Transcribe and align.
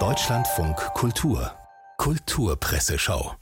Deutschlandfunk 0.00 0.76
Kultur 0.94 1.52
Kulturpresseschau 1.96 3.36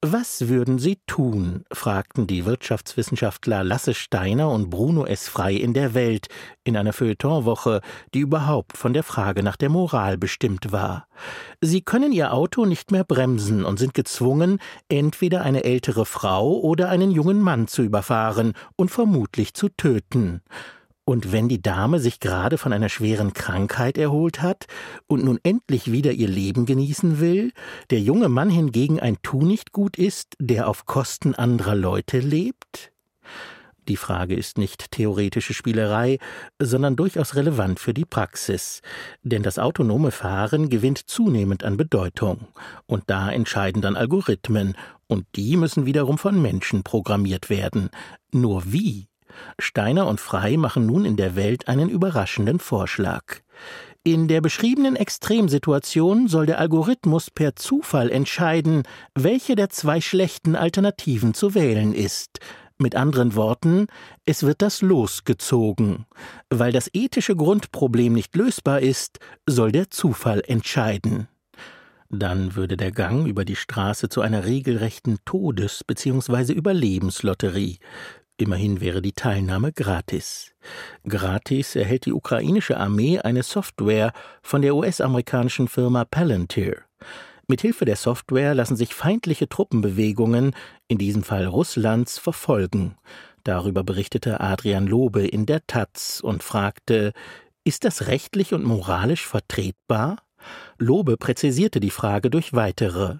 was 0.00 0.46
würden 0.48 0.78
Sie 0.78 1.00
tun? 1.08 1.64
fragten 1.72 2.28
die 2.28 2.44
Wirtschaftswissenschaftler 2.44 3.64
Lasse 3.64 3.94
Steiner 3.94 4.48
und 4.48 4.70
Bruno 4.70 5.04
S. 5.06 5.26
Frei 5.26 5.54
in 5.54 5.74
der 5.74 5.92
Welt 5.92 6.28
in 6.62 6.76
einer 6.76 6.92
Feuilletonwoche, 6.92 7.80
die 8.14 8.20
überhaupt 8.20 8.76
von 8.76 8.92
der 8.92 9.02
Frage 9.02 9.42
nach 9.42 9.56
der 9.56 9.70
Moral 9.70 10.16
bestimmt 10.16 10.70
war. 10.70 11.08
Sie 11.60 11.80
können 11.80 12.12
Ihr 12.12 12.32
Auto 12.32 12.64
nicht 12.64 12.92
mehr 12.92 13.02
bremsen 13.02 13.64
und 13.64 13.80
sind 13.80 13.92
gezwungen, 13.92 14.60
entweder 14.88 15.42
eine 15.42 15.64
ältere 15.64 16.06
Frau 16.06 16.60
oder 16.60 16.90
einen 16.90 17.10
jungen 17.10 17.40
Mann 17.40 17.66
zu 17.66 17.82
überfahren 17.82 18.52
und 18.76 18.92
vermutlich 18.92 19.54
zu 19.54 19.68
töten. 19.68 20.42
Und 21.08 21.32
wenn 21.32 21.48
die 21.48 21.62
Dame 21.62 22.00
sich 22.00 22.20
gerade 22.20 22.58
von 22.58 22.70
einer 22.70 22.90
schweren 22.90 23.32
Krankheit 23.32 23.96
erholt 23.96 24.42
hat 24.42 24.66
und 25.06 25.24
nun 25.24 25.40
endlich 25.42 25.90
wieder 25.90 26.12
ihr 26.12 26.28
Leben 26.28 26.66
genießen 26.66 27.18
will, 27.18 27.52
der 27.88 27.98
junge 27.98 28.28
Mann 28.28 28.50
hingegen 28.50 29.00
ein 29.00 29.16
Tunichtgut 29.22 29.96
ist, 29.96 30.34
der 30.38 30.68
auf 30.68 30.84
Kosten 30.84 31.34
anderer 31.34 31.76
Leute 31.76 32.18
lebt? 32.18 32.92
Die 33.88 33.96
Frage 33.96 34.34
ist 34.34 34.58
nicht 34.58 34.90
theoretische 34.90 35.54
Spielerei, 35.54 36.18
sondern 36.58 36.94
durchaus 36.94 37.36
relevant 37.36 37.80
für 37.80 37.94
die 37.94 38.04
Praxis. 38.04 38.82
Denn 39.22 39.42
das 39.42 39.58
autonome 39.58 40.10
Fahren 40.10 40.68
gewinnt 40.68 40.98
zunehmend 41.08 41.64
an 41.64 41.78
Bedeutung. 41.78 42.48
Und 42.84 43.04
da 43.06 43.32
entscheiden 43.32 43.80
dann 43.80 43.96
Algorithmen. 43.96 44.76
Und 45.06 45.24
die 45.36 45.56
müssen 45.56 45.86
wiederum 45.86 46.18
von 46.18 46.42
Menschen 46.42 46.82
programmiert 46.82 47.48
werden. 47.48 47.88
Nur 48.30 48.70
wie? 48.70 49.07
Steiner 49.58 50.06
und 50.06 50.20
Frei 50.20 50.56
machen 50.56 50.86
nun 50.86 51.04
in 51.04 51.16
der 51.16 51.36
Welt 51.36 51.68
einen 51.68 51.88
überraschenden 51.88 52.58
Vorschlag. 52.58 53.22
In 54.04 54.28
der 54.28 54.40
beschriebenen 54.40 54.96
Extremsituation 54.96 56.28
soll 56.28 56.46
der 56.46 56.58
Algorithmus 56.58 57.30
per 57.30 57.56
Zufall 57.56 58.10
entscheiden, 58.10 58.84
welche 59.14 59.54
der 59.54 59.68
zwei 59.68 60.00
schlechten 60.00 60.56
Alternativen 60.56 61.34
zu 61.34 61.54
wählen 61.54 61.92
ist. 61.92 62.40
Mit 62.78 62.94
anderen 62.94 63.34
Worten, 63.34 63.88
es 64.24 64.44
wird 64.44 64.62
das 64.62 64.82
Los 64.82 65.24
gezogen. 65.24 66.06
Weil 66.48 66.72
das 66.72 66.88
ethische 66.92 67.34
Grundproblem 67.34 68.12
nicht 68.12 68.36
lösbar 68.36 68.80
ist, 68.80 69.18
soll 69.46 69.72
der 69.72 69.90
Zufall 69.90 70.42
entscheiden. 70.46 71.28
Dann 72.08 72.54
würde 72.54 72.76
der 72.76 72.92
Gang 72.92 73.26
über 73.26 73.44
die 73.44 73.56
Straße 73.56 74.08
zu 74.08 74.22
einer 74.22 74.46
regelrechten 74.46 75.18
Todes- 75.26 75.84
bzw. 75.84 76.52
Überlebenslotterie. 76.52 77.78
Immerhin 78.40 78.80
wäre 78.80 79.02
die 79.02 79.12
Teilnahme 79.12 79.72
gratis. 79.72 80.52
Gratis 81.06 81.74
erhält 81.74 82.06
die 82.06 82.12
ukrainische 82.12 82.78
Armee 82.78 83.18
eine 83.18 83.42
Software 83.42 84.12
von 84.42 84.62
der 84.62 84.76
US-amerikanischen 84.76 85.66
Firma 85.66 86.04
Palantir. 86.04 86.82
Mithilfe 87.48 87.84
der 87.84 87.96
Software 87.96 88.54
lassen 88.54 88.76
sich 88.76 88.94
feindliche 88.94 89.48
Truppenbewegungen, 89.48 90.54
in 90.86 90.98
diesem 90.98 91.24
Fall 91.24 91.46
Russlands, 91.46 92.18
verfolgen. 92.18 92.96
Darüber 93.42 93.82
berichtete 93.82 94.40
Adrian 94.40 94.86
Lobe 94.86 95.26
in 95.26 95.44
der 95.44 95.66
Taz 95.66 96.20
und 96.22 96.44
fragte, 96.44 97.14
ist 97.64 97.84
das 97.84 98.06
rechtlich 98.06 98.54
und 98.54 98.62
moralisch 98.62 99.26
vertretbar? 99.26 100.18
Lobe 100.78 101.16
präzisierte 101.16 101.80
die 101.80 101.90
Frage 101.90 102.30
durch 102.30 102.52
weitere. 102.52 103.16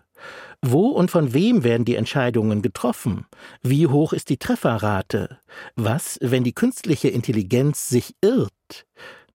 Wo 0.61 0.89
und 0.89 1.11
von 1.11 1.35
wem 1.35 1.63
werden 1.63 1.85
die 1.85 1.95
Entscheidungen 1.95 2.63
getroffen? 2.63 3.27
Wie 3.63 3.87
hoch 3.87 4.13
ist 4.13 4.29
die 4.29 4.39
Trefferrate? 4.39 5.39
Was, 5.77 6.19
wenn 6.21 6.43
die 6.43 6.53
künstliche 6.53 7.09
Intelligenz 7.09 7.89
sich 7.89 8.17
irrt? 8.21 8.87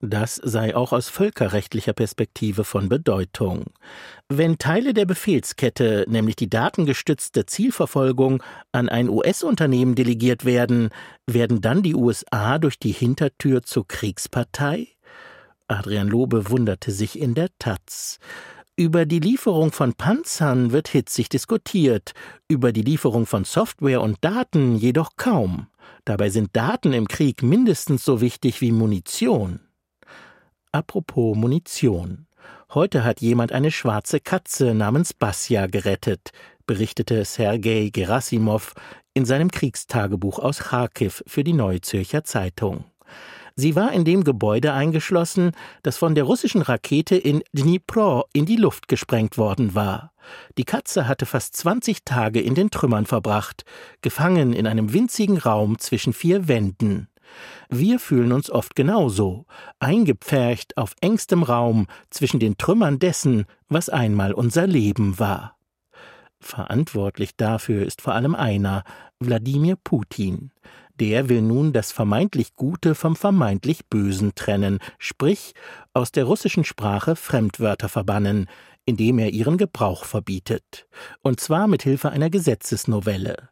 Das 0.06 0.36
sei 0.36 0.76
auch 0.76 0.92
aus 0.92 1.08
völkerrechtlicher 1.08 1.94
Perspektive 1.94 2.66
von 2.66 2.90
Bedeutung. 2.90 3.68
Wenn 4.28 4.58
Teile 4.58 4.94
der 4.94 5.06
Befehlskette, 5.06 6.04
nämlich 6.10 6.36
die 6.36 6.50
datengestützte 6.50 7.46
Zielverfolgung, 7.46 8.44
an 8.74 8.90
ein 8.90 9.08
US-Unternehmen 9.08 9.96
delegiert 9.96 10.44
werden, 10.44 10.90
werden 11.26 11.62
dann 11.62 11.84
die 11.84 11.96
USA 11.96 12.60
durch 12.60 12.78
die 12.78 12.92
Hintertür 12.92 13.64
zur 13.64 13.88
Kriegspartei? 13.88 14.90
Adrian 15.74 16.08
Lobe 16.08 16.50
wunderte 16.50 16.92
sich 16.92 17.20
in 17.20 17.34
der 17.34 17.50
Taz. 17.58 18.20
Über 18.76 19.06
die 19.06 19.20
Lieferung 19.20 19.72
von 19.72 19.94
Panzern 19.94 20.72
wird 20.72 20.88
hitzig 20.88 21.30
diskutiert, 21.30 22.14
über 22.48 22.72
die 22.72 22.82
Lieferung 22.82 23.26
von 23.26 23.44
Software 23.44 24.02
und 24.02 24.18
Daten 24.22 24.76
jedoch 24.76 25.12
kaum. 25.16 25.68
Dabei 26.06 26.30
sind 26.30 26.56
Daten 26.56 26.94
im 26.94 27.08
Krieg 27.08 27.44
mindestens 27.44 28.06
so 28.06 28.22
wichtig 28.22 28.62
wie 28.62 28.72
Munition. 28.72 29.62
Apropos 30.72 31.36
Munition. 31.36 32.28
Heute 32.74 33.04
hat 33.04 33.22
jemand 33.22 33.52
eine 33.52 33.72
schwarze 33.72 34.20
Katze 34.20 34.74
namens 34.74 35.14
Basja 35.14 35.68
gerettet, 35.68 36.32
berichtete 36.66 37.26
Sergei 37.26 37.90
Gerasimov 37.92 38.74
in 39.14 39.26
seinem 39.26 39.52
Kriegstagebuch 39.52 40.40
aus 40.40 40.60
Kharkiv 40.60 41.24
für 41.28 41.44
die 41.44 41.54
Neue 41.54 41.82
Zürcher 41.82 42.24
Zeitung. 42.24 42.86
Sie 43.56 43.76
war 43.76 43.92
in 43.92 44.04
dem 44.04 44.24
Gebäude 44.24 44.74
eingeschlossen, 44.74 45.52
das 45.84 45.98
von 45.98 46.16
der 46.16 46.24
russischen 46.24 46.64
Rakete 46.64 47.16
in 47.16 47.44
Dnipro 47.54 48.26
in 48.34 48.46
die 48.46 48.56
Luft 48.56 48.88
gesprengt 48.88 49.38
worden 49.38 49.76
war. 49.76 50.12
Die 50.58 50.64
Katze 50.64 51.08
hatte 51.08 51.26
fast 51.26 51.56
20 51.58 52.04
Tage 52.04 52.42
in 52.42 52.56
den 52.56 52.72
Trümmern 52.72 53.06
verbracht, 53.06 53.64
gefangen 54.02 54.54
in 54.54 54.66
einem 54.66 54.94
winzigen 54.94 55.38
Raum 55.38 55.78
zwischen 55.78 56.14
vier 56.14 56.48
Wänden. 56.48 57.10
Wir 57.70 58.00
fühlen 58.00 58.32
uns 58.32 58.50
oft 58.50 58.76
genauso, 58.76 59.46
eingepfercht 59.80 60.78
auf 60.78 60.96
engstem 61.02 61.44
Raum 61.44 61.88
zwischen 62.10 62.40
den 62.40 62.58
Trümmern 62.58 63.00
dessen, 63.00 63.46
was 63.70 63.90
einmal 63.90 64.34
unser 64.34 64.68
Leben 64.68 65.20
war. 65.20 65.56
Verantwortlich 66.44 67.36
dafür 67.38 67.86
ist 67.86 68.02
vor 68.02 68.14
allem 68.14 68.36
einer, 68.36 68.84
Wladimir 69.20 69.78
Putin. 69.82 70.52
Der 71.00 71.30
will 71.30 71.42
nun 71.42 71.74
das 71.74 71.92
vermeintlich 71.92 72.56
Gute 72.56 72.96
vom 72.96 73.16
vermeintlich 73.16 73.88
Bösen 73.88 74.36
trennen, 74.36 74.80
sprich 75.00 75.54
aus 75.94 76.12
der 76.12 76.26
russischen 76.26 76.66
Sprache 76.66 77.16
Fremdwörter 77.16 77.90
verbannen, 77.90 78.48
indem 78.86 79.18
er 79.20 79.32
ihren 79.32 79.58
Gebrauch 79.58 80.04
verbietet, 80.04 80.86
und 81.22 81.40
zwar 81.40 81.68
mit 81.68 81.84
Hilfe 81.84 82.12
einer 82.12 82.30
Gesetzesnovelle. 82.30 83.50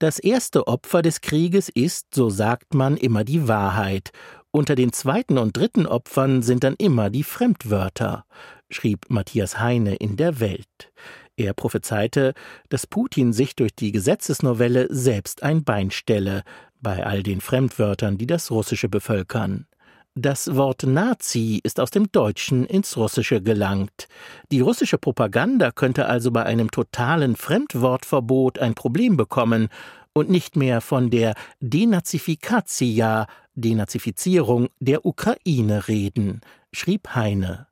Das 0.00 0.18
erste 0.18 0.66
Opfer 0.66 1.00
des 1.02 1.20
Krieges 1.20 1.68
ist, 1.68 2.14
so 2.14 2.28
sagt 2.28 2.74
man, 2.74 2.96
immer 2.96 3.22
die 3.22 3.46
Wahrheit, 3.46 4.10
unter 4.50 4.74
den 4.74 4.92
zweiten 4.92 5.38
und 5.38 5.56
dritten 5.56 5.86
Opfern 5.86 6.42
sind 6.42 6.64
dann 6.64 6.74
immer 6.74 7.10
die 7.10 7.24
Fremdwörter, 7.24 8.24
schrieb 8.70 9.06
Matthias 9.08 9.58
Heine 9.58 9.96
in 9.96 10.16
der 10.16 10.38
Welt. 10.40 10.92
Er 11.36 11.52
prophezeite, 11.52 12.34
dass 12.68 12.86
Putin 12.86 13.32
sich 13.32 13.56
durch 13.56 13.74
die 13.74 13.92
Gesetzesnovelle 13.92 14.86
selbst 14.90 15.42
ein 15.42 15.64
Bein 15.64 15.90
stelle, 15.90 16.44
bei 16.80 17.04
all 17.04 17.22
den 17.22 17.40
Fremdwörtern, 17.40 18.18
die 18.18 18.26
das 18.26 18.50
Russische 18.50 18.88
bevölkern. 18.88 19.66
Das 20.16 20.54
Wort 20.54 20.84
Nazi 20.84 21.60
ist 21.64 21.80
aus 21.80 21.90
dem 21.90 22.12
Deutschen 22.12 22.66
ins 22.66 22.96
Russische 22.96 23.42
gelangt. 23.42 24.06
Die 24.52 24.60
russische 24.60 24.96
Propaganda 24.96 25.72
könnte 25.72 26.06
also 26.06 26.30
bei 26.30 26.44
einem 26.44 26.70
totalen 26.70 27.34
Fremdwortverbot 27.34 28.60
ein 28.60 28.76
Problem 28.76 29.16
bekommen 29.16 29.70
und 30.12 30.30
nicht 30.30 30.54
mehr 30.54 30.80
von 30.80 31.10
der 31.10 31.34
Denazifikatia, 31.58 33.26
Denazifizierung 33.56 34.68
der 34.78 35.04
Ukraine 35.04 35.88
reden, 35.88 36.42
schrieb 36.70 37.16
Heine. 37.16 37.66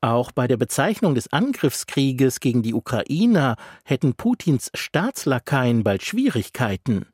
Auch 0.00 0.32
bei 0.32 0.46
der 0.46 0.56
Bezeichnung 0.56 1.14
des 1.14 1.32
Angriffskrieges 1.32 2.40
gegen 2.40 2.62
die 2.62 2.74
Ukrainer 2.74 3.56
hätten 3.84 4.14
Putins 4.14 4.70
Staatslakaien 4.74 5.82
bald 5.82 6.02
Schwierigkeiten, 6.02 7.06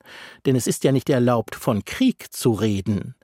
denn 0.44 0.56
es 0.56 0.66
ist 0.66 0.84
ja 0.84 0.92
nicht 0.92 1.08
erlaubt, 1.08 1.54
von 1.54 1.84
Krieg 1.84 2.32
zu 2.32 2.52
reden. 2.52 3.14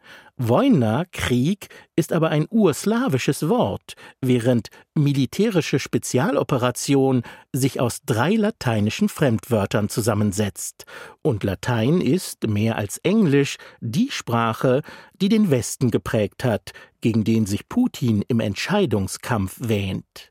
Wojna, 0.43 1.05
Krieg, 1.13 1.69
ist 1.97 2.15
aber 2.15 2.31
ein 2.31 2.47
urslawisches 2.49 3.51
Wort, 3.51 3.93
während 4.23 4.69
militärische 4.95 5.79
Spezialoperation 5.79 7.25
sich 7.53 7.79
aus 7.79 8.01
drei 8.07 8.37
lateinischen 8.37 9.11
Fremdwörtern 9.11 9.91
zusammensetzt. 9.91 10.87
Und 11.21 11.45
Latein 11.45 12.01
ist, 12.01 12.49
mehr 12.49 12.77
als 12.77 12.97
Englisch, 13.03 13.59
die 13.83 14.11
Sprache, 14.11 14.81
die 15.21 15.29
den 15.29 15.51
Westen 15.51 15.91
geprägt 15.91 16.43
hat, 16.43 16.71
gegen 17.03 17.23
den 17.23 17.45
sich 17.45 17.69
Putin 17.69 18.25
im 18.27 18.41
Entscheidungskampf 18.41 19.59
wähnt 19.61 20.31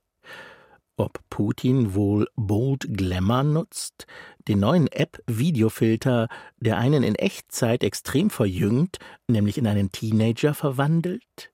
ob 0.99 1.19
Putin 1.29 1.93
wohl 1.93 2.27
Bold 2.35 2.85
Glamour 2.89 3.43
nutzt, 3.43 4.05
den 4.47 4.59
neuen 4.59 4.87
App-Videofilter, 4.87 6.27
der 6.59 6.77
einen 6.77 7.03
in 7.03 7.15
Echtzeit 7.15 7.83
extrem 7.83 8.29
verjüngt, 8.29 8.97
nämlich 9.27 9.57
in 9.57 9.67
einen 9.67 9.91
Teenager 9.91 10.53
verwandelt? 10.53 11.51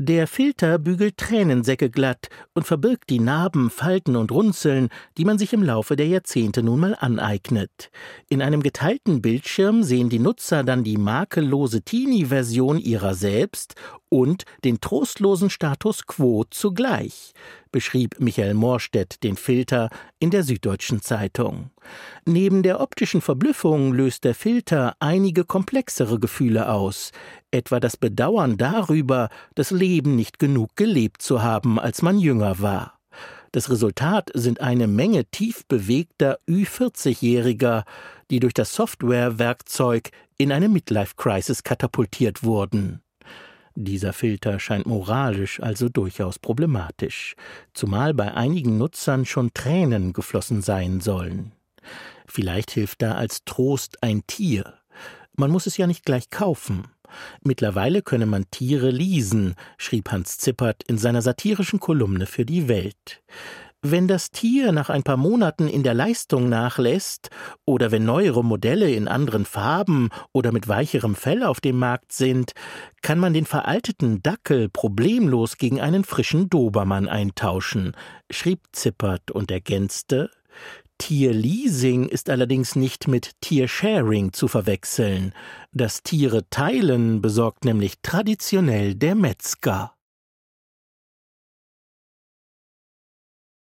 Der 0.00 0.28
Filter 0.28 0.78
bügelt 0.78 1.16
Tränensäcke 1.16 1.90
glatt 1.90 2.28
und 2.54 2.68
verbirgt 2.68 3.10
die 3.10 3.18
Narben, 3.18 3.68
Falten 3.68 4.14
und 4.14 4.30
Runzeln, 4.30 4.90
die 5.16 5.24
man 5.24 5.38
sich 5.38 5.52
im 5.52 5.64
Laufe 5.64 5.96
der 5.96 6.06
Jahrzehnte 6.06 6.62
nun 6.62 6.78
mal 6.78 6.96
aneignet. 7.00 7.90
In 8.28 8.40
einem 8.40 8.62
geteilten 8.62 9.20
Bildschirm 9.20 9.82
sehen 9.82 10.08
die 10.08 10.20
Nutzer 10.20 10.62
dann 10.62 10.84
die 10.84 10.98
makellose 10.98 11.82
Teenie-Version 11.82 12.78
ihrer 12.78 13.16
selbst 13.16 13.74
und 14.08 14.44
den 14.64 14.80
trostlosen 14.80 15.50
Status 15.50 16.06
quo 16.06 16.44
zugleich, 16.50 17.32
beschrieb 17.72 18.16
Michael 18.18 18.54
Morstedt 18.54 19.22
den 19.22 19.36
Filter 19.36 19.90
in 20.18 20.30
der 20.30 20.42
Süddeutschen 20.42 21.02
Zeitung. 21.02 21.70
Neben 22.24 22.62
der 22.62 22.80
optischen 22.80 23.20
Verblüffung 23.20 23.92
löst 23.92 24.24
der 24.24 24.34
Filter 24.34 24.96
einige 25.00 25.44
komplexere 25.44 26.18
Gefühle 26.18 26.70
aus, 26.70 27.12
etwa 27.50 27.80
das 27.80 27.96
Bedauern 27.96 28.56
darüber, 28.56 29.28
das 29.54 29.70
Leben 29.70 30.16
nicht 30.16 30.38
genug 30.38 30.76
gelebt 30.76 31.22
zu 31.22 31.42
haben, 31.42 31.78
als 31.78 32.02
man 32.02 32.18
jünger 32.18 32.60
war. 32.60 32.98
Das 33.52 33.70
Resultat 33.70 34.30
sind 34.34 34.60
eine 34.60 34.86
Menge 34.86 35.24
tief 35.24 35.64
bewegter 35.66 36.38
Ü40-Jähriger, 36.48 37.84
die 38.30 38.40
durch 38.40 38.52
das 38.52 38.74
Softwarewerkzeug 38.74 40.10
in 40.36 40.52
eine 40.52 40.68
Midlife-Crisis 40.68 41.62
katapultiert 41.62 42.42
wurden. 42.42 43.00
Dieser 43.80 44.12
Filter 44.12 44.58
scheint 44.58 44.86
moralisch 44.86 45.60
also 45.60 45.88
durchaus 45.88 46.40
problematisch, 46.40 47.36
zumal 47.74 48.12
bei 48.12 48.34
einigen 48.34 48.76
Nutzern 48.76 49.24
schon 49.24 49.54
Tränen 49.54 50.12
geflossen 50.12 50.62
sein 50.62 51.00
sollen. 51.00 51.52
Vielleicht 52.26 52.72
hilft 52.72 53.02
da 53.02 53.12
als 53.12 53.44
Trost 53.44 54.02
ein 54.02 54.26
Tier. 54.26 54.74
Man 55.36 55.52
muss 55.52 55.66
es 55.66 55.76
ja 55.76 55.86
nicht 55.86 56.04
gleich 56.04 56.28
kaufen. 56.28 56.88
Mittlerweile 57.44 58.02
könne 58.02 58.26
man 58.26 58.50
Tiere 58.50 58.90
leasen, 58.90 59.54
schrieb 59.76 60.10
Hans 60.10 60.38
Zippert 60.38 60.82
in 60.88 60.98
seiner 60.98 61.22
satirischen 61.22 61.78
Kolumne 61.78 62.26
für 62.26 62.44
die 62.44 62.66
Welt. 62.66 63.22
Wenn 63.82 64.08
das 64.08 64.30
Tier 64.30 64.72
nach 64.72 64.90
ein 64.90 65.04
paar 65.04 65.16
Monaten 65.16 65.68
in 65.68 65.84
der 65.84 65.94
Leistung 65.94 66.48
nachlässt 66.48 67.30
oder 67.64 67.92
wenn 67.92 68.04
neuere 68.04 68.42
Modelle 68.42 68.90
in 68.90 69.06
anderen 69.06 69.44
Farben 69.44 70.08
oder 70.32 70.50
mit 70.50 70.66
weicherem 70.66 71.14
Fell 71.14 71.44
auf 71.44 71.60
dem 71.60 71.78
Markt 71.78 72.12
sind, 72.12 72.52
kann 73.02 73.20
man 73.20 73.34
den 73.34 73.46
veralteten 73.46 74.20
Dackel 74.20 74.68
problemlos 74.68 75.58
gegen 75.58 75.80
einen 75.80 76.02
frischen 76.02 76.50
Dobermann 76.50 77.08
eintauschen, 77.08 77.92
schrieb 78.30 78.60
Zippert 78.72 79.30
und 79.30 79.52
ergänzte 79.52 80.30
Tierleasing 80.98 82.08
ist 82.08 82.28
allerdings 82.28 82.74
nicht 82.74 83.06
mit 83.06 83.40
Tiersharing 83.40 84.32
zu 84.32 84.48
verwechseln. 84.48 85.32
Das 85.72 86.02
Tiere 86.02 86.50
teilen 86.50 87.22
besorgt 87.22 87.64
nämlich 87.64 88.00
traditionell 88.02 88.96
der 88.96 89.14
Metzger. 89.14 89.92